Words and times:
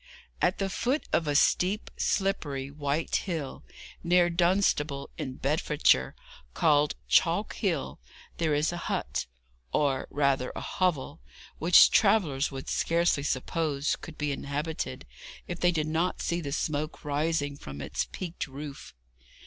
At 0.41 0.57
the 0.57 0.67
foot 0.67 1.07
of 1.13 1.27
a 1.27 1.35
steep, 1.35 1.91
slippery, 1.95 2.71
white 2.71 3.15
hill, 3.17 3.63
near 4.03 4.31
Dunstable, 4.31 5.11
in 5.15 5.35
Bedfordshire, 5.35 6.15
called 6.55 6.95
Chalk 7.07 7.53
Hill, 7.53 7.99
there 8.37 8.55
is 8.55 8.71
a 8.71 8.77
hut, 8.89 9.27
or 9.71 10.07
rather 10.09 10.51
a 10.55 10.59
hovel, 10.59 11.21
which 11.59 11.91
travellers 11.91 12.49
would 12.49 12.67
scarcely 12.67 13.21
suppose 13.21 13.95
could 13.95 14.17
be 14.17 14.31
inhabited, 14.31 15.05
if 15.47 15.59
they 15.59 15.71
did 15.71 15.85
not 15.85 16.19
see 16.19 16.41
the 16.41 16.51
smoke 16.51 17.05
rising 17.05 17.55
from 17.55 17.79
its 17.79 18.07
peaked 18.11 18.47
roof. 18.47 18.95